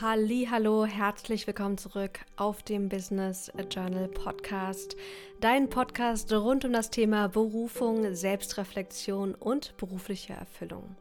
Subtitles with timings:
[0.00, 4.96] Hallo, herzlich willkommen zurück auf dem Business Journal Podcast.
[5.38, 10.96] Dein Podcast rund um das Thema Berufung, Selbstreflexion und berufliche Erfüllung.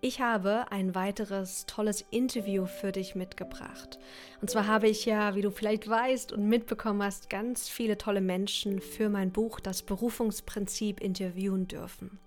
[0.00, 3.98] Ich habe ein weiteres tolles Interview für dich mitgebracht.
[4.40, 8.22] Und zwar habe ich ja, wie du vielleicht weißt und mitbekommen hast, ganz viele tolle
[8.22, 12.18] Menschen für mein Buch Das Berufungsprinzip interviewen dürfen.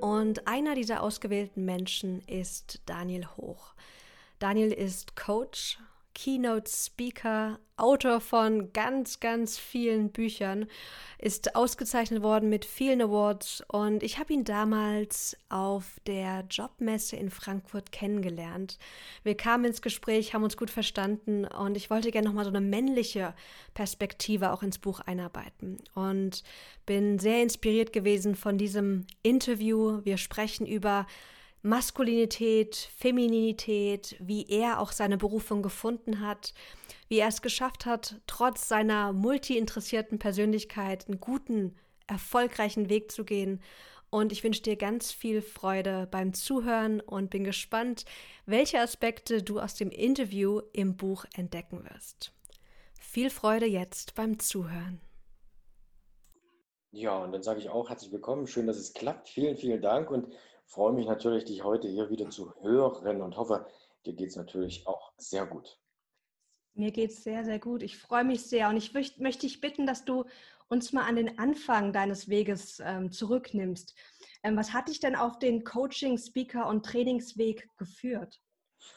[0.00, 3.74] Und einer dieser ausgewählten Menschen ist Daniel Hoch.
[4.38, 5.78] Daniel ist Coach,
[6.14, 10.66] Keynote Speaker, Autor von ganz, ganz vielen Büchern,
[11.18, 17.30] ist ausgezeichnet worden mit vielen Awards und ich habe ihn damals auf der Jobmesse in
[17.30, 18.78] Frankfurt kennengelernt.
[19.24, 22.62] Wir kamen ins Gespräch, haben uns gut verstanden und ich wollte gerne nochmal so eine
[22.62, 23.34] männliche
[23.74, 26.44] Perspektive auch ins Buch einarbeiten und
[26.86, 30.00] bin sehr inspiriert gewesen von diesem Interview.
[30.04, 31.06] Wir sprechen über
[31.66, 36.54] Maskulinität, Femininität, wie er auch seine Berufung gefunden hat,
[37.08, 41.74] wie er es geschafft hat, trotz seiner multi-interessierten Persönlichkeit einen guten,
[42.06, 43.60] erfolgreichen Weg zu gehen.
[44.10, 48.04] Und ich wünsche dir ganz viel Freude beim Zuhören und bin gespannt,
[48.46, 52.32] welche Aspekte du aus dem Interview im Buch entdecken wirst.
[53.00, 55.00] Viel Freude jetzt beim Zuhören.
[56.92, 58.46] Ja, und dann sage ich auch herzlich willkommen.
[58.46, 59.28] Schön, dass es klappt.
[59.28, 60.10] Vielen, vielen Dank.
[60.12, 60.32] Und
[60.66, 63.66] freue mich natürlich, dich heute hier wieder zu hören und hoffe,
[64.04, 65.78] dir geht es natürlich auch sehr gut.
[66.74, 67.82] Mir geht es sehr, sehr gut.
[67.82, 70.24] Ich freue mich sehr und ich möchte, dich bitten, dass du
[70.68, 73.94] uns mal an den Anfang deines Weges ähm, zurücknimmst.
[74.42, 78.40] Ähm, was hat dich denn auf den Coaching, Speaker und Trainingsweg geführt?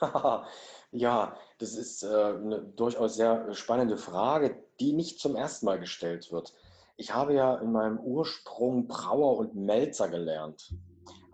[0.91, 6.31] ja, das ist äh, eine durchaus sehr spannende Frage, die nicht zum ersten Mal gestellt
[6.31, 6.53] wird.
[6.97, 10.73] Ich habe ja in meinem Ursprung Brauer und Melzer gelernt.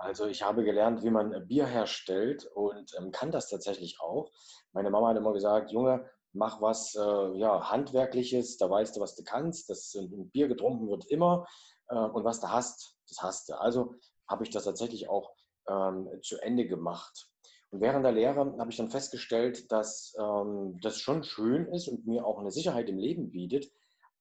[0.06, 4.32] Also ich habe gelernt, wie man Bier herstellt und ähm, kann das tatsächlich auch.
[4.72, 9.16] Meine Mama hat immer gesagt, Junge, mach was äh, ja, Handwerkliches, da weißt du, was
[9.16, 9.70] du kannst.
[9.70, 11.48] Das ein Bier getrunken wird immer
[11.90, 13.60] äh, und was du hast, das hast du.
[13.60, 13.96] Also
[14.28, 15.34] habe ich das tatsächlich auch
[15.68, 17.28] ähm, zu Ende gemacht.
[17.72, 22.06] Und während der Lehre habe ich dann festgestellt, dass ähm, das schon schön ist und
[22.06, 23.72] mir auch eine Sicherheit im Leben bietet,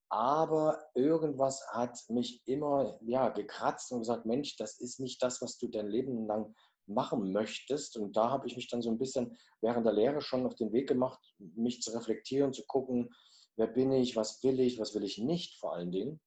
[0.09, 5.57] aber irgendwas hat mich immer ja, gekratzt und gesagt, Mensch, das ist nicht das, was
[5.57, 6.53] du dein Leben lang
[6.87, 7.97] machen möchtest.
[7.97, 10.71] Und da habe ich mich dann so ein bisschen während der Lehre schon auf den
[10.71, 13.13] Weg gemacht, mich zu reflektieren, zu gucken,
[13.57, 16.19] wer bin ich, was will ich, was will ich nicht vor allen Dingen.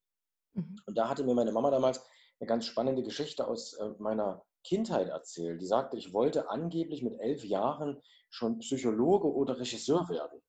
[0.55, 0.77] Mhm.
[0.87, 2.05] Und da hatte mir meine Mama damals
[2.41, 5.61] eine ganz spannende Geschichte aus äh, meiner Kindheit erzählt.
[5.61, 8.01] Die sagte, ich wollte angeblich mit elf Jahren
[8.31, 10.41] schon Psychologe oder Regisseur werden.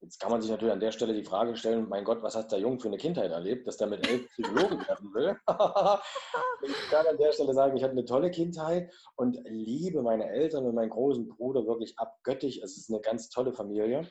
[0.00, 2.52] Jetzt kann man sich natürlich an der Stelle die Frage stellen, mein Gott, was hat
[2.52, 5.36] der Junge für eine Kindheit erlebt, dass der mit elf Psychologe werden will?
[6.62, 10.66] ich kann an der Stelle sagen, ich hatte eine tolle Kindheit und liebe meine Eltern
[10.66, 12.62] und meinen großen Bruder wirklich abgöttig.
[12.62, 14.08] Es ist eine ganz tolle Familie.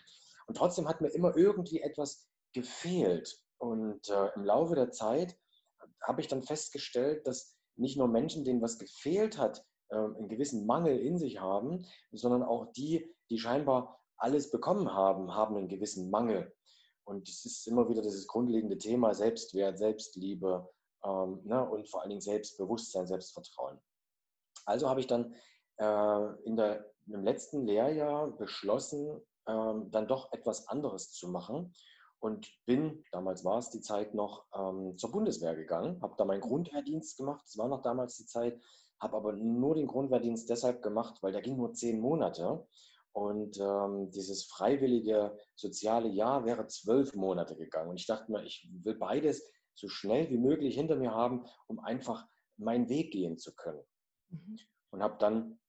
[0.47, 3.39] Und trotzdem hat mir immer irgendwie etwas gefehlt.
[3.57, 5.37] Und äh, im Laufe der Zeit
[6.03, 10.65] habe ich dann festgestellt, dass nicht nur Menschen, denen was gefehlt hat, äh, einen gewissen
[10.65, 16.09] Mangel in sich haben, sondern auch die, die scheinbar alles bekommen haben, haben einen gewissen
[16.09, 16.53] Mangel.
[17.03, 20.69] Und es ist immer wieder dieses grundlegende Thema Selbstwert, Selbstliebe
[21.03, 23.79] ähm, ne, und vor allen Dingen Selbstbewusstsein, Selbstvertrauen.
[24.65, 25.33] Also habe ich dann
[25.77, 31.73] äh, in der, im letzten Lehrjahr beschlossen, ähm, dann doch etwas anderes zu machen
[32.19, 36.41] und bin, damals war es die Zeit noch, ähm, zur Bundeswehr gegangen, habe da meinen
[36.41, 38.59] Grundwehrdienst gemacht, das war noch damals die Zeit,
[38.99, 42.67] habe aber nur den Grundwehrdienst deshalb gemacht, weil der ging nur zehn Monate
[43.17, 47.89] und ähm, dieses freiwillige soziale Jahr wäre zwölf Monate gegangen.
[47.89, 51.79] Und ich dachte mir, ich will beides so schnell wie möglich hinter mir haben, um
[51.79, 53.81] einfach meinen Weg gehen zu können.
[54.29, 54.59] Mhm.
[54.91, 55.59] Und habe dann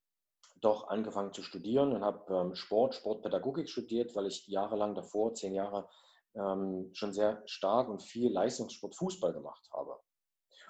[0.60, 5.54] doch angefangen zu studieren und habe ähm, Sport, Sportpädagogik studiert, weil ich jahrelang davor, zehn
[5.54, 5.88] Jahre,
[6.34, 9.97] ähm, schon sehr stark und viel Leistungssport, Fußball gemacht habe.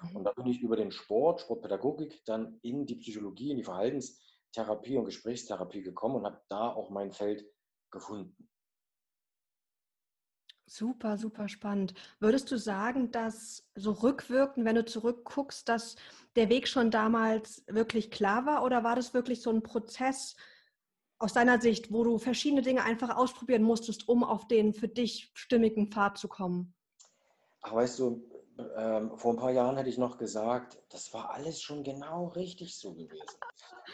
[0.01, 0.15] Mhm.
[0.15, 4.28] Und da bin ich über den Sport, Sportpädagogik dann in die Psychologie, in die Verhaltens-
[4.51, 7.45] Therapie und Gesprächstherapie gekommen und habe da auch mein Feld
[7.91, 8.49] gefunden.
[10.65, 11.95] Super, super spannend.
[12.19, 15.95] Würdest du sagen, dass so rückwirkend, wenn du zurückguckst, dass
[16.35, 20.35] der Weg schon damals wirklich klar war oder war das wirklich so ein Prozess
[21.17, 25.31] aus deiner Sicht, wo du verschiedene Dinge einfach ausprobieren musstest, um auf den für dich
[25.33, 26.75] stimmigen Pfad zu kommen?
[27.61, 28.23] Ach, weißt du,
[28.75, 32.77] ähm, vor ein paar Jahren hätte ich noch gesagt, das war alles schon genau richtig
[32.77, 33.37] so gewesen.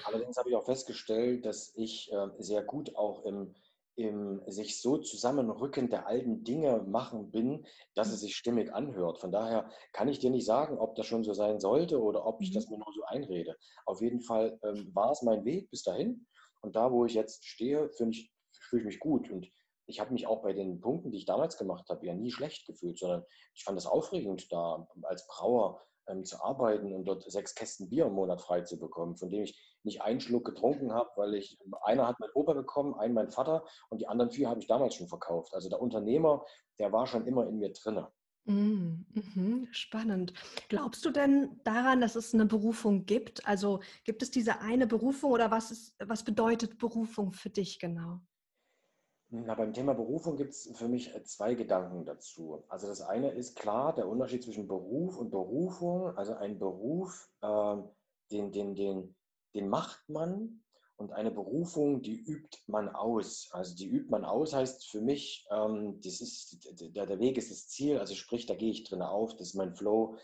[0.06, 3.54] Allerdings habe ich auch festgestellt, dass ich äh, sehr gut auch im,
[3.96, 9.20] im sich so zusammenrücken der alten Dinge machen bin, dass es sich stimmig anhört.
[9.20, 12.42] Von daher kann ich dir nicht sagen, ob das schon so sein sollte oder ob
[12.42, 12.74] ich das mhm.
[12.74, 13.56] mir nur so einrede.
[13.86, 16.26] Auf jeden Fall ähm, war es mein Weg bis dahin.
[16.62, 18.32] Und da, wo ich jetzt stehe, finde ich,
[18.70, 19.30] fühle ich mich gut.
[19.30, 19.48] Und
[19.88, 22.66] ich habe mich auch bei den Punkten, die ich damals gemacht habe, ja nie schlecht
[22.66, 23.24] gefühlt, sondern
[23.54, 28.06] ich fand es aufregend, da als Brauer ähm, zu arbeiten und dort sechs Kästen Bier
[28.06, 31.60] im Monat frei zu bekommen, von dem ich nicht einen Schluck getrunken habe, weil ich,
[31.82, 34.96] einer hat mein Opa bekommen, einen mein Vater und die anderen vier habe ich damals
[34.96, 35.54] schon verkauft.
[35.54, 36.44] Also der Unternehmer,
[36.80, 38.12] der war schon immer in mir drinne.
[38.46, 40.34] Mm, mhm, spannend.
[40.70, 43.48] Glaubst du denn daran, dass es eine Berufung gibt?
[43.48, 48.22] Also gibt es diese eine Berufung oder was, ist, was bedeutet Berufung für dich genau?
[49.30, 52.64] Na, beim Thema Berufung gibt es für mich äh, zwei Gedanken dazu.
[52.70, 56.16] Also das eine ist klar der Unterschied zwischen Beruf und Berufung.
[56.16, 57.78] Also ein Beruf, äh,
[58.32, 59.16] den, den, den,
[59.56, 60.62] den macht man
[60.98, 63.50] und eine Berufung, die übt man aus.
[63.52, 67.52] Also die übt man aus heißt für mich, ähm, das ist, der, der Weg ist
[67.52, 70.18] das Ziel, also sprich, da gehe ich drin auf, das ist mein Flow.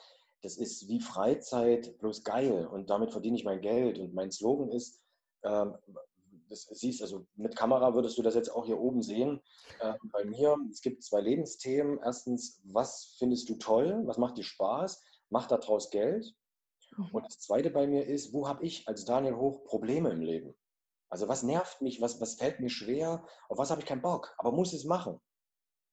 [0.43, 3.99] Das ist wie Freizeit, bloß geil und damit verdiene ich mein Geld.
[3.99, 5.01] Und mein Slogan ist,
[5.43, 5.75] ähm,
[6.51, 9.41] das siehst, also mit Kamera würdest du das jetzt auch hier oben sehen.
[9.79, 11.99] Äh, bei mir, es gibt zwei Lebensthemen.
[12.03, 14.01] Erstens, was findest du toll?
[14.05, 15.01] Was macht dir Spaß?
[15.29, 16.35] Macht daraus Geld?
[16.97, 17.09] Mhm.
[17.13, 20.53] Und das zweite bei mir ist, wo habe ich als Daniel Hoch Probleme im Leben?
[21.09, 24.33] Also was nervt mich, was, was fällt mir schwer, auf was habe ich keinen Bock,
[24.37, 25.19] aber muss es machen.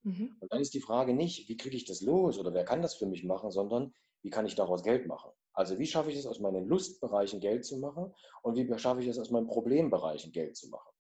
[0.05, 0.37] Mhm.
[0.39, 2.95] Und dann ist die Frage nicht, wie kriege ich das los oder wer kann das
[2.95, 5.31] für mich machen, sondern wie kann ich daraus Geld machen?
[5.59, 9.09] Also wie schaffe ich es aus meinen Lustbereichen Geld zu machen und wie schaffe ich
[9.09, 10.93] es aus meinen Problembereichen Geld zu machen?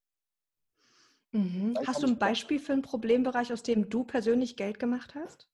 [1.31, 1.79] Mhm.
[1.87, 5.49] Hast du ein Beispiel für einen Problembereich, aus dem du persönlich Geld gemacht hast?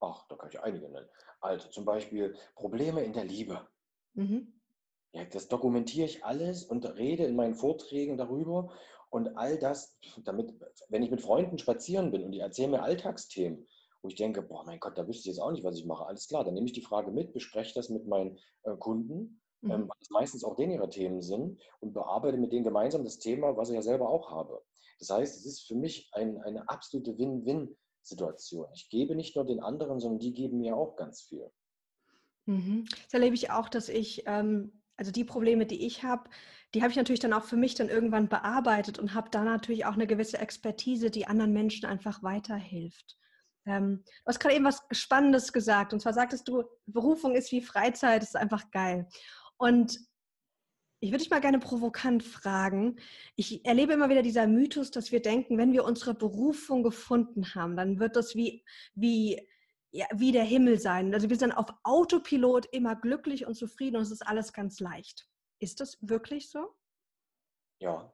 [0.00, 1.08] Ach, da kann ich einige nennen.
[1.40, 3.66] Also zum Beispiel Probleme in der Liebe.
[4.12, 4.60] Mhm.
[5.12, 8.74] Ja, das dokumentiere ich alles und rede in meinen Vorträgen darüber.
[9.08, 10.52] Und all das, damit,
[10.90, 13.66] wenn ich mit Freunden spazieren bin und die erzählen mir Alltagsthemen,
[14.02, 16.06] wo ich denke, boah, mein Gott, da wüsste ich jetzt auch nicht, was ich mache.
[16.06, 19.70] Alles klar, dann nehme ich die Frage mit, bespreche das mit meinen äh, Kunden, mhm.
[19.70, 23.18] ähm, weil es meistens auch denen ihre Themen sind und bearbeite mit denen gemeinsam das
[23.18, 24.62] Thema, was ich ja selber auch habe.
[24.98, 28.66] Das heißt, es ist für mich ein, eine absolute Win-Win-Situation.
[28.74, 31.50] Ich gebe nicht nur den anderen, sondern die geben mir auch ganz viel.
[32.46, 32.86] Mhm.
[33.04, 36.28] Das erlebe ich auch, dass ich, ähm, also die Probleme, die ich habe,
[36.74, 39.86] die habe ich natürlich dann auch für mich dann irgendwann bearbeitet und habe da natürlich
[39.86, 43.16] auch eine gewisse Expertise, die anderen Menschen einfach weiterhilft.
[43.68, 45.92] Ähm, du hast gerade eben was Spannendes gesagt.
[45.92, 49.06] Und zwar sagtest du, Berufung ist wie Freizeit, ist einfach geil.
[49.56, 49.98] Und
[51.00, 52.96] ich würde dich mal gerne provokant fragen.
[53.36, 57.76] Ich erlebe immer wieder dieser Mythos, dass wir denken, wenn wir unsere Berufung gefunden haben,
[57.76, 59.40] dann wird das wie, wie,
[59.92, 61.14] ja, wie der Himmel sein.
[61.14, 65.28] Also wir sind auf Autopilot immer glücklich und zufrieden und es ist alles ganz leicht.
[65.60, 66.74] Ist das wirklich so?
[67.80, 68.12] Ja,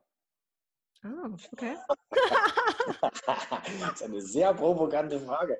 [1.05, 1.77] Ah, okay.
[3.03, 5.59] das ist eine sehr provokante Frage.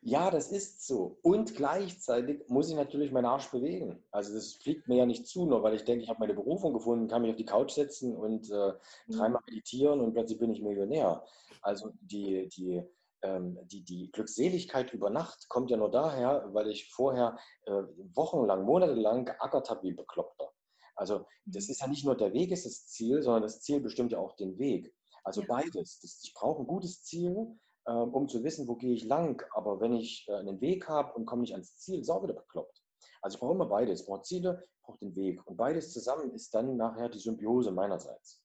[0.00, 1.18] Ja, das ist so.
[1.20, 4.02] Und gleichzeitig muss ich natürlich meinen Arsch bewegen.
[4.10, 6.72] Also das fliegt mir ja nicht zu, nur weil ich denke, ich habe meine Berufung
[6.72, 8.72] gefunden, kann mich auf die Couch setzen und äh,
[9.06, 9.12] mhm.
[9.12, 11.22] dreimal meditieren und plötzlich bin ich Millionär.
[11.60, 12.82] Also die, die,
[13.20, 17.82] ähm, die, die Glückseligkeit über Nacht kommt ja nur daher, weil ich vorher äh,
[18.14, 20.55] wochenlang, monatelang geackert habe wie Bekloppter.
[20.96, 21.70] Also das mhm.
[21.70, 24.34] ist ja nicht nur der Weg ist das Ziel, sondern das Ziel bestimmt ja auch
[24.36, 24.92] den Weg.
[25.22, 25.46] Also ja.
[25.48, 26.00] beides.
[26.00, 29.44] Das, ich brauche ein gutes Ziel, ähm, um zu wissen, wo gehe ich lang.
[29.52, 32.34] Aber wenn ich äh, einen Weg habe und komme nicht ans Ziel, ist auch wieder
[32.34, 32.82] bekloppt.
[33.20, 34.00] Also ich brauche immer beides.
[34.00, 35.46] Ich brauche Ziele, ich brauche den Weg.
[35.46, 38.42] Und beides zusammen ist dann nachher die Symbiose meinerseits.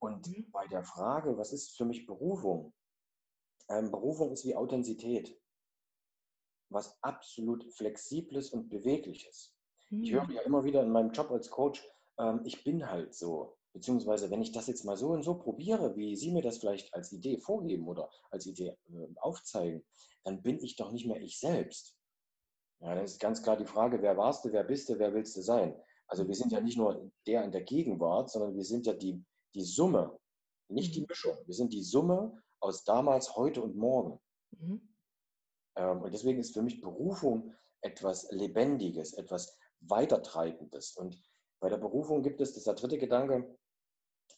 [0.00, 0.50] Und mhm.
[0.50, 2.74] bei der Frage, was ist für mich Berufung?
[3.68, 5.38] Ähm, Berufung ist wie Authentizität.
[6.70, 9.57] Was absolut Flexibles und Bewegliches.
[9.90, 11.86] Ich höre ja immer wieder in meinem Job als Coach,
[12.18, 13.56] ähm, ich bin halt so.
[13.72, 16.92] Beziehungsweise, wenn ich das jetzt mal so und so probiere, wie Sie mir das vielleicht
[16.94, 19.84] als Idee vorgeben oder als Idee äh, aufzeigen,
[20.24, 21.96] dann bin ich doch nicht mehr ich selbst.
[22.80, 25.36] Ja, dann ist ganz klar die Frage, wer warst du, wer bist du, wer willst
[25.36, 25.74] du sein?
[26.06, 29.22] Also wir sind ja nicht nur der in der Gegenwart, sondern wir sind ja die,
[29.54, 30.18] die Summe,
[30.68, 31.06] nicht die mhm.
[31.08, 31.36] Mischung.
[31.44, 34.20] Wir sind die Summe aus damals, heute und morgen.
[34.50, 34.94] Mhm.
[35.76, 40.96] Ähm, und deswegen ist für mich Berufung etwas Lebendiges, etwas Weitertreibendes.
[40.96, 41.22] Und
[41.60, 43.58] bei der Berufung gibt es, das ist der dritte Gedanke,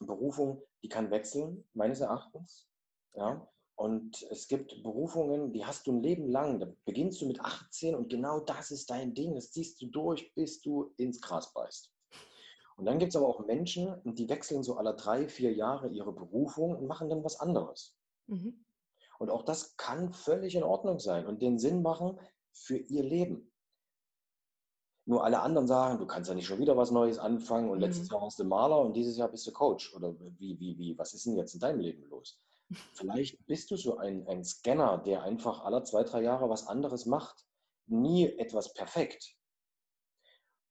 [0.00, 2.68] Berufung, die kann wechseln, meines Erachtens.
[3.14, 3.47] Ja?
[3.76, 6.61] Und es gibt Berufungen, die hast du ein Leben lang.
[6.61, 9.35] Da beginnst du mit 18 und genau das ist dein Ding.
[9.35, 11.90] Das ziehst du durch, bis du ins Gras beißt.
[12.76, 16.12] Und dann gibt es aber auch Menschen, die wechseln so alle drei, vier Jahre ihre
[16.12, 17.97] Berufung und machen dann was anderes.
[18.26, 18.64] Mhm.
[19.18, 22.18] Und auch das kann völlig in Ordnung sein und den Sinn machen
[22.52, 23.50] für ihr Leben.
[25.11, 27.83] Nur alle anderen sagen, du kannst ja nicht schon wieder was Neues anfangen und mhm.
[27.83, 29.93] letztes Jahr warst du Maler und dieses Jahr bist du Coach.
[29.93, 32.40] Oder wie, wie, wie, was ist denn jetzt in deinem Leben los?
[32.95, 37.07] Vielleicht bist du so ein, ein Scanner, der einfach alle zwei, drei Jahre was anderes
[37.07, 37.45] macht.
[37.88, 39.35] Nie etwas perfekt.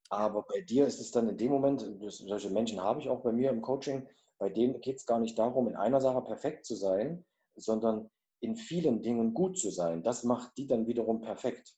[0.10, 3.34] Aber bei dir ist es dann in dem Moment, solche Menschen habe ich auch bei
[3.34, 6.77] mir im Coaching, bei denen geht es gar nicht darum, in einer Sache perfekt zu
[6.77, 7.25] sein,
[7.58, 10.01] sondern in vielen Dingen gut zu sein.
[10.01, 11.75] Das macht die dann wiederum perfekt.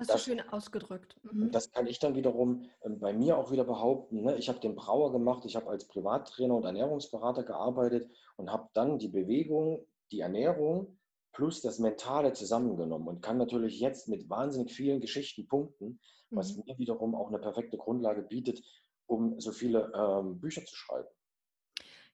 [0.00, 1.16] Das hast das, du schön ausgedrückt.
[1.22, 1.50] Mhm.
[1.50, 4.22] Das kann ich dann wiederum ähm, bei mir auch wieder behaupten.
[4.22, 4.36] Ne?
[4.36, 8.98] Ich habe den Brauer gemacht, ich habe als Privattrainer und Ernährungsberater gearbeitet und habe dann
[8.98, 10.98] die Bewegung, die Ernährung
[11.32, 16.62] plus das Mentale zusammengenommen und kann natürlich jetzt mit wahnsinnig vielen Geschichten punkten, was mhm.
[16.66, 18.62] mir wiederum auch eine perfekte Grundlage bietet,
[19.06, 21.08] um so viele ähm, Bücher zu schreiben.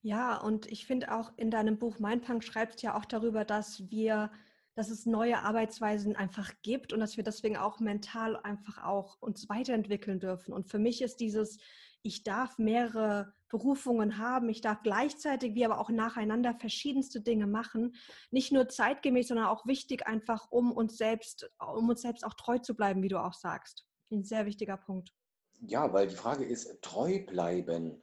[0.03, 4.31] Ja, und ich finde auch in deinem Buch Mindpunk schreibst ja auch darüber, dass wir,
[4.77, 9.49] dass es neue Arbeitsweisen einfach gibt und dass wir deswegen auch mental einfach auch uns
[9.49, 10.53] weiterentwickeln dürfen.
[10.53, 11.59] Und für mich ist dieses,
[12.03, 17.95] ich darf mehrere Berufungen haben, ich darf gleichzeitig wie aber auch nacheinander verschiedenste Dinge machen,
[18.31, 22.59] nicht nur zeitgemäß, sondern auch wichtig einfach, um uns selbst, um uns selbst auch treu
[22.59, 23.87] zu bleiben, wie du auch sagst.
[24.13, 25.15] Ein sehr wichtiger Punkt.
[25.63, 28.03] Ja, weil die Frage ist, treu bleiben.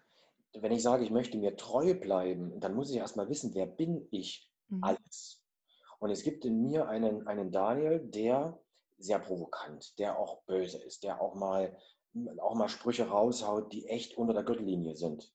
[0.54, 4.08] Wenn ich sage, ich möchte mir treu bleiben, dann muss ich erstmal wissen, wer bin
[4.10, 4.84] ich mhm.
[4.84, 5.43] alles.
[6.04, 8.60] Und es gibt in mir einen, einen Daniel, der
[8.98, 11.78] sehr provokant, der auch böse ist, der auch mal,
[12.42, 15.32] auch mal Sprüche raushaut, die echt unter der Gürtellinie sind.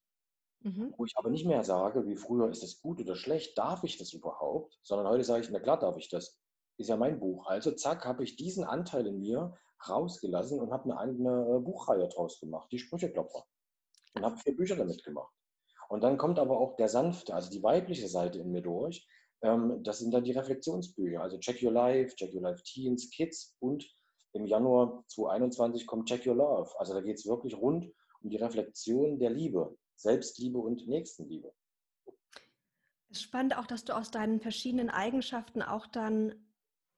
[0.61, 0.93] Mhm.
[0.99, 3.97] Wo ich aber nicht mehr sage, wie früher, ist das gut oder schlecht, darf ich
[3.97, 4.79] das überhaupt?
[4.83, 6.39] Sondern heute sage ich, na klar darf ich das.
[6.77, 7.47] Ist ja mein Buch.
[7.47, 9.57] Also zack, habe ich diesen Anteil in mir
[9.89, 13.47] rausgelassen und habe eine eigene äh, Buchreihe draus gemacht, die Sprücheklopfer.
[14.17, 15.33] Und habe vier Bücher damit gemacht.
[15.89, 19.09] Und dann kommt aber auch der sanfte, also die weibliche Seite in mir durch.
[19.43, 23.57] Ähm, das sind dann die Reflexionsbücher, also Check Your Life, Check Your Life Teens, Kids
[23.61, 23.89] und
[24.33, 26.71] im Januar 2021 kommt Check Your Love.
[26.79, 27.91] Also da geht es wirklich rund
[28.21, 31.53] um die Reflexion der Liebe, Selbstliebe und Nächstenliebe.
[33.11, 36.35] Es ist spannend auch, dass du aus deinen verschiedenen Eigenschaften auch dann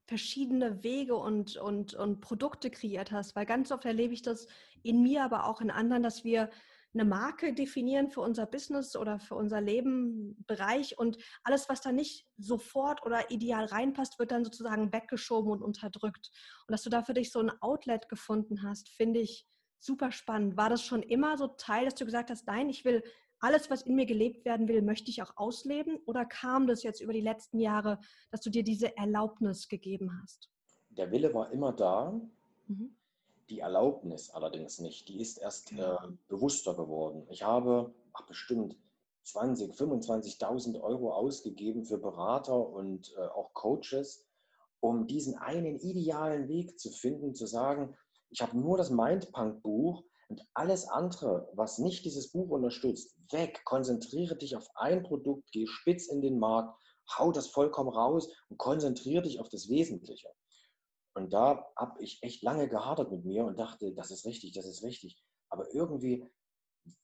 [0.07, 4.49] verschiedene Wege und, und, und Produkte kreiert hast, weil ganz oft erlebe ich das
[4.83, 6.51] in mir, aber auch in anderen, dass wir
[6.93, 12.27] eine Marke definieren für unser Business oder für unser Lebenbereich und alles, was da nicht
[12.37, 16.31] sofort oder ideal reinpasst, wird dann sozusagen weggeschoben und unterdrückt.
[16.67, 19.47] Und dass du da für dich so ein Outlet gefunden hast, finde ich
[19.79, 20.57] super spannend.
[20.57, 23.03] War das schon immer so Teil, dass du gesagt hast, nein, ich will
[23.39, 25.99] alles, was in mir gelebt werden will, möchte ich auch ausleben?
[26.07, 27.99] Oder kam das jetzt über die letzten Jahre,
[28.31, 30.51] dass du dir diese Erlaubnis gegeben hast?
[30.91, 32.21] Der Wille war immer da,
[32.67, 32.97] mhm.
[33.51, 35.09] Die Erlaubnis allerdings nicht.
[35.09, 35.97] Die ist erst äh,
[36.29, 37.27] bewusster geworden.
[37.31, 38.77] Ich habe ach, bestimmt
[39.25, 44.27] 20, 25.000 Euro ausgegeben für Berater und äh, auch Coaches,
[44.81, 47.95] um diesen einen idealen Weg zu finden, zu sagen,
[48.31, 53.63] ich habe nur das Mindpunk-Buch und alles andere, was nicht dieses Buch unterstützt, weg.
[53.65, 56.79] Konzentriere dich auf ein Produkt, geh spitz in den Markt,
[57.19, 60.29] hau das vollkommen raus und konzentriere dich auf das Wesentliche.
[61.15, 64.67] Und da habe ich echt lange gehadert mit mir und dachte, das ist richtig, das
[64.67, 65.21] ist richtig.
[65.49, 66.29] Aber irgendwie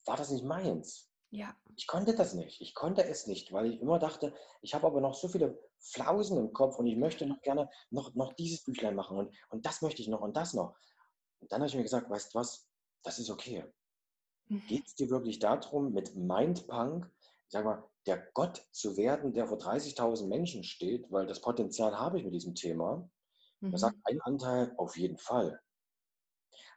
[0.05, 1.11] war das nicht meins.
[1.31, 1.55] Ja.
[1.77, 2.61] Ich konnte das nicht.
[2.61, 4.33] Ich konnte es nicht, weil ich immer dachte,
[4.63, 8.15] ich habe aber noch so viele Flausen im Kopf und ich möchte noch gerne noch,
[8.15, 10.77] noch dieses Büchlein machen und, und das möchte ich noch und das noch.
[11.41, 12.69] Und dann habe ich mir gesagt, weißt du was,
[13.03, 13.65] das ist okay.
[14.49, 14.63] Mhm.
[14.69, 17.11] Geht es dir wirklich darum, mit Mindpunk,
[17.49, 22.19] sag mal, der Gott zu werden, der vor 30.000 Menschen steht, weil das Potenzial habe
[22.19, 23.11] ich mit diesem Thema.
[23.61, 23.73] Mhm.
[23.73, 25.61] Da sagt ein Anteil auf jeden Fall.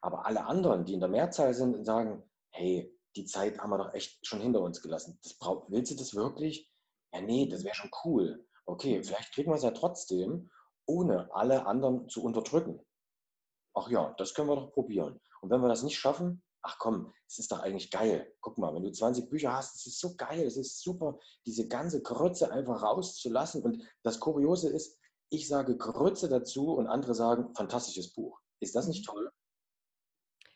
[0.01, 3.93] Aber alle anderen, die in der Mehrzahl sind, sagen, hey, die Zeit haben wir doch
[3.93, 5.19] echt schon hinter uns gelassen.
[5.23, 6.71] Das brauch, willst du das wirklich?
[7.13, 8.47] Ja, nee, das wäre schon cool.
[8.65, 10.49] Okay, vielleicht kriegen wir es ja trotzdem,
[10.85, 12.85] ohne alle anderen zu unterdrücken.
[13.73, 15.19] Ach ja, das können wir doch probieren.
[15.41, 18.33] Und wenn wir das nicht schaffen, ach komm, es ist doch eigentlich geil.
[18.41, 21.67] Guck mal, wenn du 20 Bücher hast, es ist so geil, es ist super, diese
[21.67, 23.63] ganze Grütze einfach rauszulassen.
[23.63, 24.98] Und das Kuriose ist,
[25.29, 28.39] ich sage Grütze dazu und andere sagen, fantastisches Buch.
[28.59, 29.11] Ist das nicht mhm.
[29.11, 29.31] toll?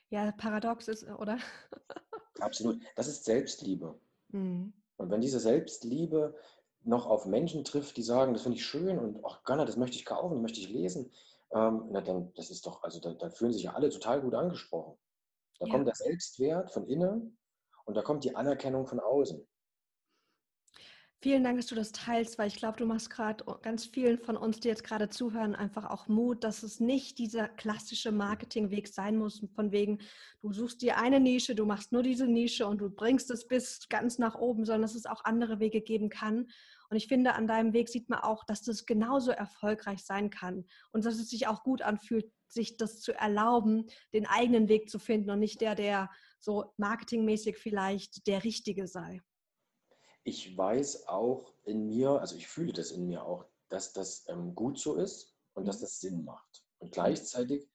[0.09, 1.39] Ja, paradox ist, oder?
[2.39, 2.81] Absolut.
[2.95, 3.99] Das ist Selbstliebe.
[4.29, 4.73] Mhm.
[4.97, 6.35] Und wenn diese Selbstliebe
[6.83, 9.95] noch auf Menschen trifft, die sagen, das finde ich schön und ach Gönner, das möchte
[9.95, 11.11] ich kaufen, das möchte ich lesen,
[11.51, 14.33] ähm, na dann, das ist doch, also da, da, fühlen sich ja alle total gut
[14.33, 14.97] angesprochen.
[15.59, 15.71] Da ja.
[15.71, 17.37] kommt der Selbstwert von innen
[17.85, 19.47] und da kommt die Anerkennung von außen.
[21.23, 24.35] Vielen Dank, dass du das teilst, weil ich glaube, du machst gerade ganz vielen von
[24.35, 29.15] uns, die jetzt gerade zuhören, einfach auch Mut, dass es nicht dieser klassische Marketingweg sein
[29.15, 29.99] muss, von wegen,
[30.41, 33.87] du suchst dir eine Nische, du machst nur diese Nische und du bringst es bis
[33.87, 36.49] ganz nach oben, sondern dass es auch andere Wege geben kann.
[36.89, 40.65] Und ich finde, an deinem Weg sieht man auch, dass das genauso erfolgreich sein kann
[40.91, 44.99] und dass es sich auch gut anfühlt, sich das zu erlauben, den eigenen Weg zu
[44.99, 46.11] finden und nicht der, der
[46.41, 49.21] so marketingmäßig vielleicht der richtige sei.
[50.23, 54.55] Ich weiß auch in mir, also ich fühle das in mir auch, dass das ähm,
[54.55, 55.81] gut so ist und dass mhm.
[55.81, 56.63] das Sinn macht.
[56.79, 57.69] Und gleichzeitig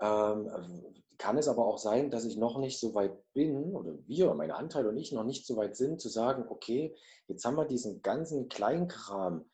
[0.00, 4.32] ähm, kann es aber auch sein, dass ich noch nicht so weit bin, oder wir,
[4.34, 6.96] meine Anteile und ich noch nicht so weit sind, zu sagen, okay,
[7.28, 9.44] jetzt haben wir diesen ganzen Kleinkram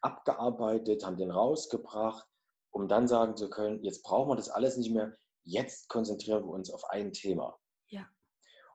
[0.00, 2.26] abgearbeitet, haben den rausgebracht,
[2.70, 5.12] um dann sagen zu können, jetzt brauchen wir das alles nicht mehr,
[5.44, 7.58] jetzt konzentrieren wir uns auf ein Thema.
[7.88, 8.06] Ja.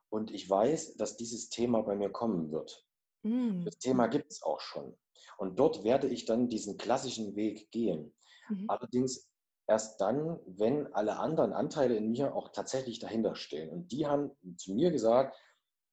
[0.08, 2.87] Und ich weiß, dass dieses Thema bei mir kommen wird.
[3.22, 3.64] Mm.
[3.64, 4.96] Das Thema gibt es auch schon.
[5.38, 8.14] Und dort werde ich dann diesen klassischen Weg gehen.
[8.48, 8.64] Mhm.
[8.68, 9.28] Allerdings
[9.66, 13.70] erst dann, wenn alle anderen Anteile in mir auch tatsächlich dahinter stehen.
[13.70, 15.36] Und die haben zu mir gesagt,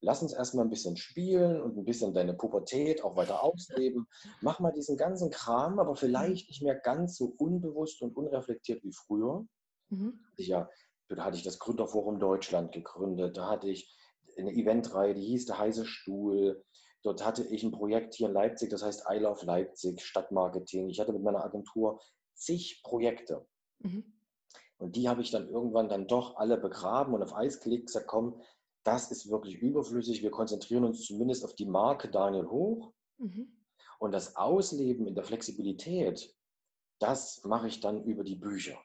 [0.01, 4.08] lass uns erstmal ein bisschen spielen und ein bisschen deine Pubertät auch weiter ausleben.
[4.41, 8.94] Mach mal diesen ganzen Kram, aber vielleicht nicht mehr ganz so unbewusst und unreflektiert wie
[8.94, 9.46] früher.
[9.89, 10.20] Mhm.
[10.38, 10.70] Ja,
[11.10, 13.96] da hatte ich das Gründerforum Deutschland gegründet, da hatte ich
[14.38, 16.63] eine Eventreihe, die hieß der heiße Stuhl.
[17.05, 20.89] Dort hatte ich ein Projekt hier in Leipzig, das heißt I Love Leipzig, Stadtmarketing.
[20.89, 22.01] Ich hatte mit meiner Agentur
[22.33, 23.45] zig Projekte.
[23.77, 24.12] Mhm.
[24.77, 28.07] Und die habe ich dann irgendwann dann doch alle begraben und auf Eis gelegt, gesagt,
[28.07, 28.41] komm,
[28.83, 30.24] das ist wirklich überflüssig.
[30.24, 32.91] Wir konzentrieren uns zumindest auf die Marke Daniel Hoch.
[33.19, 33.55] Mhm.
[34.00, 36.35] Und das Ausleben in der Flexibilität,
[36.97, 38.79] das mache ich dann über die Bücher.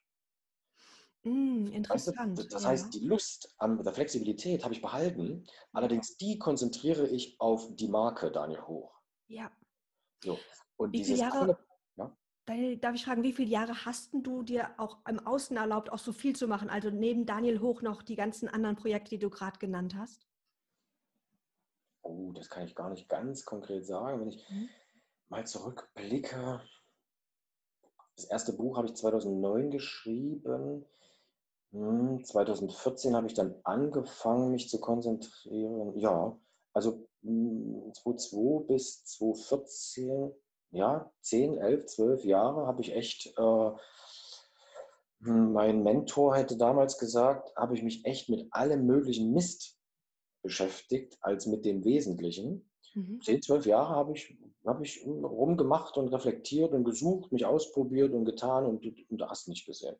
[1.22, 2.38] Mm, interessant.
[2.38, 2.68] Weißt du, das ja.
[2.70, 5.46] heißt, die Lust an der Flexibilität habe ich behalten.
[5.72, 8.94] Allerdings die konzentriere ich auf die Marke Daniel Hoch.
[9.28, 9.50] Ja.
[10.24, 10.38] So.
[10.76, 11.58] Und Wie viele Jahre,
[12.46, 15.98] Daniel, darf ich fragen, wie viele Jahre hast du dir auch im Außen erlaubt, auch
[15.98, 16.70] so viel zu machen?
[16.70, 20.26] Also neben Daniel Hoch noch die ganzen anderen Projekte, die du gerade genannt hast?
[22.02, 24.20] Oh, das kann ich gar nicht ganz konkret sagen.
[24.20, 24.68] Wenn ich mhm.
[25.28, 26.60] mal zurückblicke,
[28.16, 30.86] das erste Buch habe ich 2009 geschrieben.
[31.72, 35.98] 2014 hm, habe ich dann angefangen, mich zu konzentrieren.
[35.98, 36.36] Ja,
[36.72, 40.32] also 2002 hm, bis 2014
[40.72, 43.70] ja, 10, 11, 12 Jahre habe ich echt, äh,
[45.22, 49.78] hm, mein Mentor hätte damals gesagt, habe ich mich echt mit allem möglichen Mist
[50.42, 52.70] beschäftigt, als mit dem Wesentlichen.
[52.94, 53.20] Mhm.
[53.20, 58.24] 10, 12 Jahre habe ich, hab ich rumgemacht und reflektiert und gesucht, mich ausprobiert und
[58.24, 59.96] getan und, und hast nicht gesehen.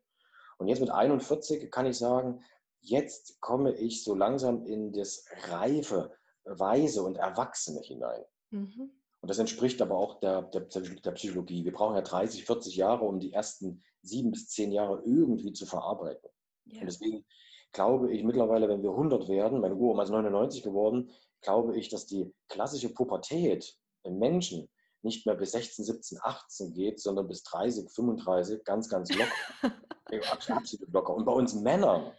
[0.61, 2.43] Und jetzt mit 41 kann ich sagen,
[2.81, 6.11] jetzt komme ich so langsam in das reife,
[6.43, 8.23] weise und Erwachsene hinein.
[8.51, 8.91] Mhm.
[9.21, 11.65] Und das entspricht aber auch der, der, der, Psychologie.
[11.65, 15.65] Wir brauchen ja 30, 40 Jahre, um die ersten sieben bis zehn Jahre irgendwie zu
[15.65, 16.29] verarbeiten.
[16.65, 16.81] Ja.
[16.81, 17.25] Und deswegen
[17.71, 21.09] glaube ich mittlerweile, wenn wir 100 werden, meine Uroma ist 99 geworden,
[21.41, 24.69] glaube ich, dass die klassische Pubertät im Menschen
[25.01, 29.31] nicht mehr bis 16, 17, 18 geht, sondern bis 30, 35, ganz, ganz locker.
[30.19, 31.13] absolut locker.
[31.13, 32.11] Und bei uns Männern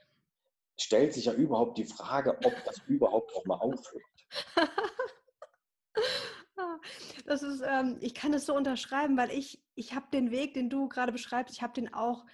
[0.79, 4.03] stellt sich ja überhaupt die Frage, ob das überhaupt auch mal aufhört.
[7.27, 10.71] Das ist, ähm, ich kann es so unterschreiben, weil ich, ich habe den Weg, den
[10.71, 12.25] du gerade beschreibst, ich habe den auch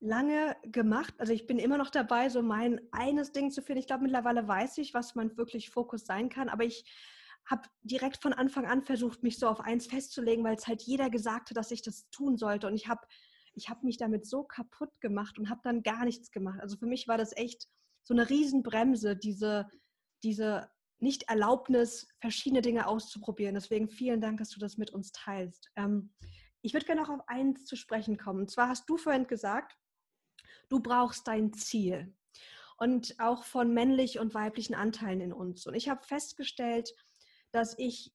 [0.00, 1.14] lange gemacht.
[1.18, 3.80] Also ich bin immer noch dabei, so mein eines Ding zu finden.
[3.80, 6.84] Ich glaube, mittlerweile weiß ich, was mein wirklich Fokus sein kann, aber ich
[7.46, 11.08] habe direkt von Anfang an versucht, mich so auf eins festzulegen, weil es halt jeder
[11.08, 12.66] gesagt hat, dass ich das tun sollte.
[12.66, 13.00] Und ich habe
[13.58, 16.60] ich hab mich damit so kaputt gemacht und habe dann gar nichts gemacht.
[16.60, 17.68] Also für mich war das echt
[18.04, 19.68] so eine Riesenbremse, diese,
[20.22, 23.54] diese nicht Erlaubnis, verschiedene Dinge auszuprobieren.
[23.54, 25.70] Deswegen vielen Dank, dass du das mit uns teilst.
[25.76, 26.14] Ähm,
[26.62, 28.40] ich würde gerne noch auf eins zu sprechen kommen.
[28.40, 29.76] Und zwar hast du vorhin gesagt,
[30.68, 32.14] du brauchst dein Ziel.
[32.78, 35.66] Und auch von männlich und weiblichen Anteilen in uns.
[35.66, 36.94] Und ich habe festgestellt,
[37.50, 38.12] dass ich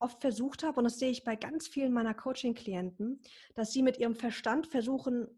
[0.00, 3.20] oft versucht habe, und das sehe ich bei ganz vielen meiner Coaching-Klienten,
[3.54, 5.28] dass sie mit ihrem Verstand versuchen,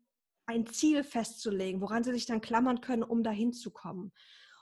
[0.47, 4.13] ein Ziel festzulegen, woran sie sich dann klammern können, um dahin zu kommen.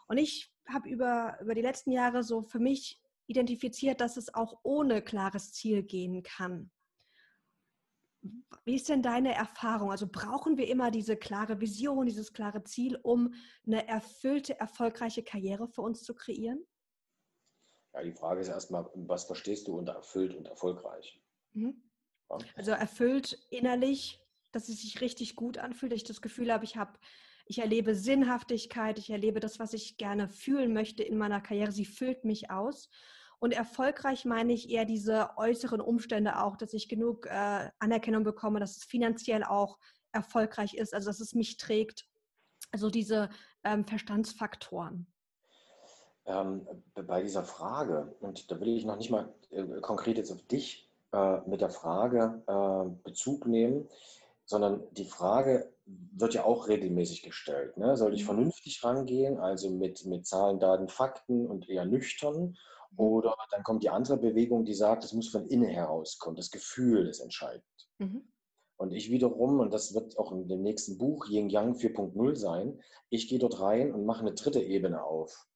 [0.08, 4.58] Und ich habe über, über die letzten Jahre so für mich identifiziert, dass es auch
[4.62, 6.70] ohne klares Ziel gehen kann.
[8.64, 9.90] Wie ist denn deine Erfahrung?
[9.90, 13.32] Also brauchen wir immer diese klare Vision, dieses klare Ziel, um
[13.66, 16.66] eine erfüllte, erfolgreiche Karriere für uns zu kreieren?
[17.94, 21.20] Ja, die Frage ist erstmal, was verstehst du unter erfüllt und erfolgreich?
[21.52, 21.82] Mhm.
[22.30, 22.38] Ja.
[22.54, 24.20] Also erfüllt innerlich,
[24.52, 26.98] dass es sich richtig gut anfühlt, dass ich das Gefühl habe, ich habe
[27.46, 31.72] ich erlebe Sinnhaftigkeit, ich erlebe das, was ich gerne fühlen möchte in meiner Karriere.
[31.72, 32.88] Sie füllt mich aus.
[33.40, 38.60] Und erfolgreich meine ich eher diese äußeren Umstände auch, dass ich genug äh, Anerkennung bekomme,
[38.60, 39.80] dass es finanziell auch
[40.12, 42.06] erfolgreich ist, also dass es mich trägt.
[42.70, 43.30] Also diese
[43.64, 45.09] ähm, Verstandsfaktoren.
[46.30, 50.42] Ähm, bei dieser Frage, und da will ich noch nicht mal äh, konkret jetzt auf
[50.42, 53.88] dich äh, mit der Frage äh, Bezug nehmen,
[54.44, 57.76] sondern die Frage wird ja auch regelmäßig gestellt.
[57.76, 57.96] Ne?
[57.96, 58.26] Soll ich mhm.
[58.26, 62.56] vernünftig rangehen, also mit, mit Zahlen, Daten, Fakten und eher nüchtern?
[62.92, 62.98] Mhm.
[62.98, 66.36] Oder dann kommt die andere Bewegung, die sagt, es muss von innen herauskommen.
[66.36, 67.64] Das Gefühl ist entscheidend.
[67.98, 68.22] Mhm.
[68.76, 72.80] Und ich wiederum, und das wird auch in dem nächsten Buch Yin Yang 4.0 sein,
[73.08, 75.49] ich gehe dort rein und mache eine dritte Ebene auf.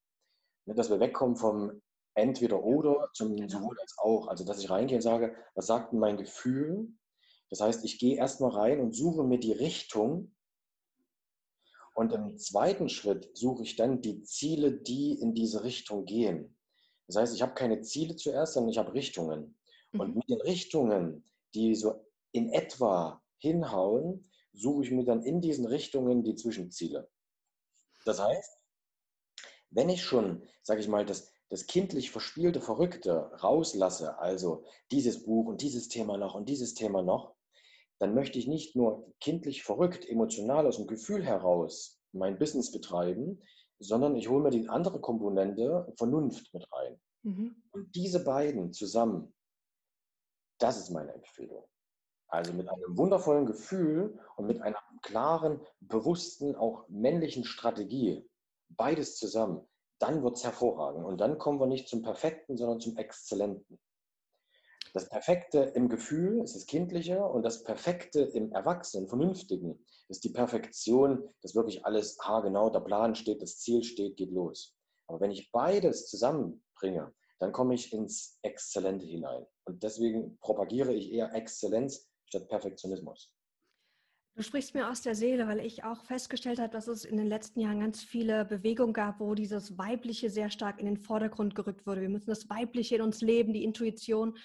[0.67, 1.83] Ne, dass wir wegkommen vom
[2.15, 3.49] entweder oder zum genau.
[3.49, 4.29] sowohl als auch.
[4.29, 6.89] Also dass ich reingehe und sage, was sagt denn mein Gefühl?
[7.51, 10.35] Das heißt, ich gehe erstmal rein und suche mir die Richtung.
[11.95, 16.57] Und im zweiten Schritt suche ich dann die Ziele, die in diese Richtung gehen.
[17.07, 19.57] Das heißt, ich habe keine Ziele zuerst, sondern ich habe Richtungen.
[19.93, 20.01] Mhm.
[20.01, 21.25] Und mit den Richtungen,
[21.55, 27.09] die so in etwa hinhauen, suche ich mir dann in diesen Richtungen die Zwischenziele.
[28.05, 28.59] Das heißt,
[29.75, 35.47] wenn ich schon, sage ich mal, das, das kindlich verspielte Verrückte rauslasse, also dieses Buch
[35.47, 37.35] und dieses Thema noch und dieses Thema noch,
[37.99, 43.41] dann möchte ich nicht nur kindlich verrückt, emotional aus dem Gefühl heraus mein Business betreiben,
[43.81, 47.01] sondern ich hole mir die andere Komponente Vernunft mit rein.
[47.23, 47.57] Mhm.
[47.73, 49.35] Und diese beiden zusammen,
[50.59, 51.65] das ist meine Empfehlung.
[52.29, 58.29] Also mit einem wundervollen Gefühl und mit einer klaren, bewussten, auch männlichen Strategie,
[58.69, 59.67] beides zusammen,
[59.99, 61.05] dann wird es hervorragen.
[61.05, 63.79] Und dann kommen wir nicht zum Perfekten, sondern zum Exzellenten.
[64.93, 70.31] Das Perfekte im Gefühl ist das Kindliche und das Perfekte im Erwachsenen, Vernünftigen, ist die
[70.31, 74.77] Perfektion, dass wirklich alles haargenau, der Plan steht, das Ziel steht, geht los.
[75.09, 79.45] Aber wenn ich beides zusammenbringe, dann komme ich ins Exzellente hinein.
[79.65, 83.34] Und deswegen propagiere ich eher Exzellenz statt Perfektionismus.
[84.37, 87.29] Du sprichst mir aus der Seele, weil ich auch festgestellt habe, dass es in den
[87.29, 91.87] letzten Jahren ganz viele Bewegungen gab, wo dieses Weibliche sehr stark in den Vordergrund gerückt
[91.87, 92.01] wurde.
[92.01, 94.37] Wir müssen das Weibliche in uns leben, die Intuition.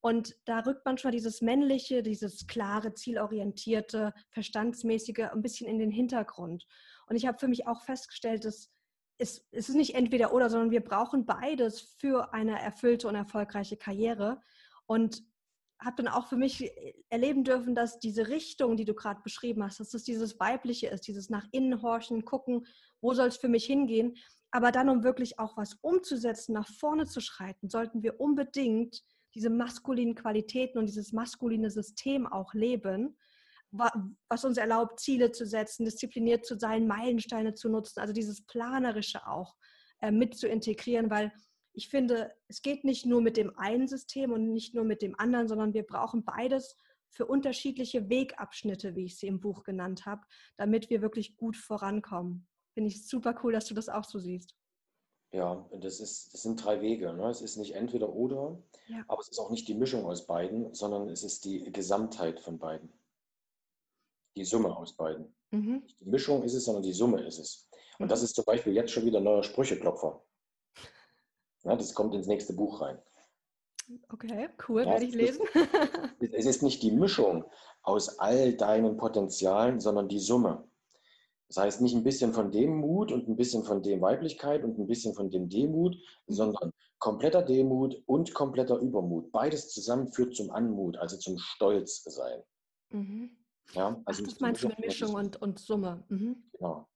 [0.00, 6.66] Und da rückt manchmal dieses Männliche, dieses klare, zielorientierte, verstandsmäßige ein bisschen in den Hintergrund.
[7.06, 8.70] Und ich habe für mich auch festgestellt, dass
[9.18, 13.76] es, es ist nicht entweder oder, sondern wir brauchen beides für eine erfüllte und erfolgreiche
[13.76, 14.40] Karriere.
[14.86, 15.22] Und
[15.78, 16.72] habe dann auch für mich
[17.10, 21.06] erleben dürfen, dass diese Richtung, die du gerade beschrieben hast, dass es dieses Weibliche ist,
[21.06, 22.66] dieses nach innen horchen, gucken,
[23.00, 24.16] wo soll es für mich hingehen.
[24.50, 29.02] Aber dann, um wirklich auch was umzusetzen, nach vorne zu schreiten, sollten wir unbedingt
[29.34, 33.18] diese maskulinen Qualitäten und dieses maskuline System auch leben,
[33.70, 39.26] was uns erlaubt, Ziele zu setzen, diszipliniert zu sein, Meilensteine zu nutzen, also dieses Planerische
[39.26, 39.56] auch
[40.00, 41.32] äh, mit zu integrieren, weil
[41.76, 45.18] ich finde, es geht nicht nur mit dem einen System und nicht nur mit dem
[45.20, 46.78] anderen, sondern wir brauchen beides
[47.10, 50.22] für unterschiedliche Wegabschnitte, wie ich sie im Buch genannt habe,
[50.56, 52.48] damit wir wirklich gut vorankommen.
[52.72, 54.56] Finde ich super cool, dass du das auch so siehst.
[55.32, 57.12] Ja, das, ist, das sind drei Wege.
[57.12, 57.28] Ne?
[57.28, 59.04] Es ist nicht entweder oder, ja.
[59.06, 62.58] aber es ist auch nicht die Mischung aus beiden, sondern es ist die Gesamtheit von
[62.58, 62.90] beiden.
[64.34, 65.34] Die Summe aus beiden.
[65.50, 65.82] Mhm.
[65.82, 67.68] Nicht die Mischung ist es, sondern die Summe ist es.
[67.98, 68.08] Und mhm.
[68.08, 70.22] das ist zum Beispiel jetzt schon wieder neuer Sprücheklopfer.
[71.66, 72.98] Ja, das kommt ins nächste Buch rein.
[74.08, 75.46] Okay, cool, ja, werde ich lesen.
[76.20, 77.44] Ist, es ist nicht die Mischung
[77.82, 80.64] aus all deinen Potenzialen, sondern die Summe.
[81.48, 84.78] Das heißt nicht ein bisschen von dem Mut und ein bisschen von dem Weiblichkeit und
[84.78, 89.30] ein bisschen von dem Demut, sondern kompletter Demut und kompletter Übermut.
[89.30, 92.42] Beides zusammen führt zum Anmut, also zum Stolz sein.
[92.90, 93.30] Mhm.
[93.72, 96.04] Ja, also Ach, das meinst du mit Mischung und, und Summe.
[96.08, 96.42] Mhm.
[96.52, 96.88] Genau.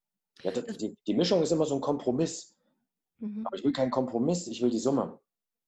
[0.43, 2.57] Ja, die, die Mischung ist immer so ein Kompromiss.
[3.21, 3.47] Mhm.
[3.47, 5.19] Aber ich will keinen Kompromiss, ich will die Summe.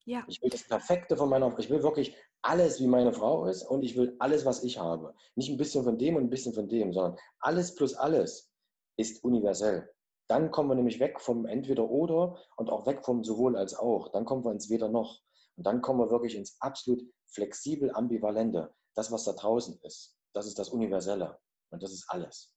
[0.05, 0.25] Ja.
[0.27, 1.59] Ich will das Perfekte von meiner Frau.
[1.59, 5.15] Ich will wirklich alles, wie meine Frau ist und ich will alles, was ich habe.
[5.37, 8.51] Nicht ein bisschen von dem und ein bisschen von dem, sondern alles plus alles
[8.97, 9.89] ist universell.
[10.29, 14.11] Dann kommen wir nämlich weg vom Entweder-Oder und auch weg vom sowohl als auch.
[14.13, 15.21] Dann kommen wir ins Weder-Noch.
[15.57, 18.75] Und dann kommen wir wirklich ins absolut flexibel Ambivalente.
[18.95, 21.39] Das, was da draußen ist, das ist das Universelle.
[21.71, 22.53] Und das ist alles.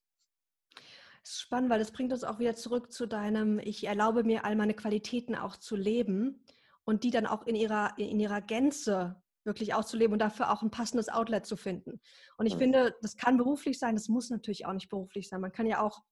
[1.25, 4.45] Das ist spannend, weil es bringt uns auch wieder zurück zu deinem, ich erlaube mir
[4.45, 6.45] all meine Qualitäten auch zu leben
[6.83, 10.69] und die dann auch in ihrer, in ihrer Gänze wirklich auszuleben und dafür auch ein
[10.69, 11.99] passendes Outlet zu finden.
[12.37, 12.59] Und ich mhm.
[12.59, 15.41] finde, das kann beruflich sein, das muss natürlich auch nicht beruflich sein.
[15.41, 16.03] Man kann ja auch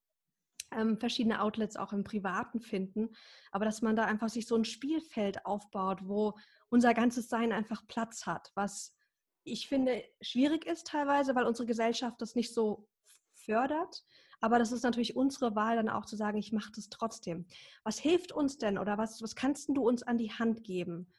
[0.72, 3.16] ähm, verschiedene Outlets auch im Privaten finden,
[3.52, 6.34] aber dass man da einfach sich so ein Spielfeld aufbaut, wo
[6.70, 8.96] unser ganzes Sein einfach Platz hat, was
[9.44, 12.88] ich finde schwierig ist teilweise, weil unsere Gesellschaft das nicht so
[13.36, 14.04] fördert.
[14.44, 17.46] Aber das ist natürlich unsere Wahl, dann auch zu sagen, ich mache das trotzdem.
[17.86, 21.10] Was hilft uns denn oder was, was kannst du uns an die Hand geben,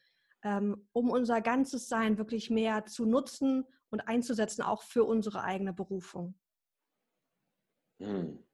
[0.43, 5.73] ähm, um unser ganzes Sein wirklich mehr zu nutzen und einzusetzen, auch für unsere eigene
[5.73, 6.35] Berufung?
[7.99, 8.45] Hm.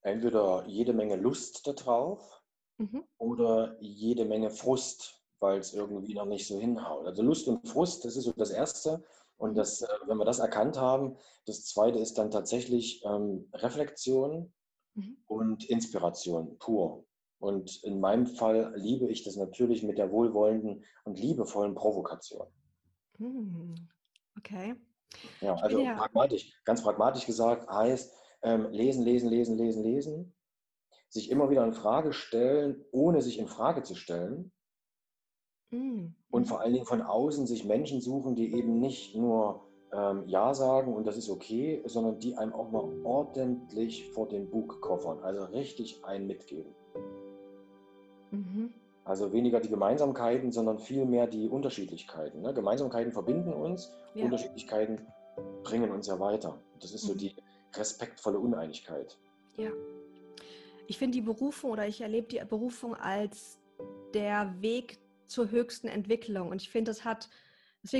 [0.00, 2.42] Entweder jede Menge Lust darauf
[2.78, 3.04] mhm.
[3.18, 7.04] oder jede Menge Frust, weil es irgendwie noch nicht so hinhaut.
[7.04, 9.04] Also Lust und Frust, das ist so das Erste.
[9.42, 14.52] Und das, äh, wenn wir das erkannt haben, das zweite ist dann tatsächlich ähm, Reflexion
[14.94, 15.16] mhm.
[15.26, 17.04] und Inspiration pur.
[17.40, 22.46] Und in meinem Fall liebe ich das natürlich mit der wohlwollenden und liebevollen Provokation.
[23.16, 23.74] Hm,
[24.38, 24.76] okay.
[25.40, 25.96] Ja, also ja.
[25.96, 30.34] pragmatisch, ganz pragmatisch gesagt heißt ähm, lesen, lesen, lesen, lesen, lesen,
[31.08, 34.52] sich immer wieder in Frage stellen, ohne sich in Frage zu stellen.
[35.72, 36.14] Mhm.
[36.30, 40.54] Und vor allen Dingen von außen sich Menschen suchen, die eben nicht nur ähm, Ja
[40.54, 45.18] sagen und das ist okay, sondern die einem auch mal ordentlich vor den Bug koffern,
[45.20, 46.74] also richtig einen mitgeben.
[48.30, 48.72] Mhm.
[49.04, 52.40] Also weniger die Gemeinsamkeiten, sondern vielmehr die Unterschiedlichkeiten.
[52.40, 52.54] Ne?
[52.54, 54.24] Gemeinsamkeiten verbinden uns, ja.
[54.24, 55.00] Unterschiedlichkeiten
[55.64, 56.58] bringen uns ja weiter.
[56.80, 57.18] Das ist so mhm.
[57.18, 57.34] die
[57.74, 59.18] respektvolle Uneinigkeit.
[59.56, 59.70] Ja.
[60.86, 63.58] Ich finde die Berufung oder ich erlebe die Berufung als
[64.14, 64.98] der Weg
[65.32, 66.48] zur höchsten Entwicklung.
[66.50, 67.28] Und ich finde, das hat